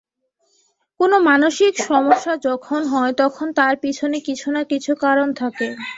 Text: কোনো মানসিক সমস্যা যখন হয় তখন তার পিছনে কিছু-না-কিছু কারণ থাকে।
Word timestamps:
কোনো 0.99 1.15
মানসিক 1.27 1.73
সমস্যা 1.89 2.33
যখন 2.47 2.81
হয় 2.93 3.13
তখন 3.21 3.47
তার 3.59 3.73
পিছনে 3.83 4.17
কিছু-না-কিছু 4.27 4.91
কারণ 5.03 5.27
থাকে। 5.35 5.67